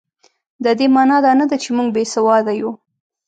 [0.63, 2.71] د دې مانا دا نه ده چې موږ بې سواده یو.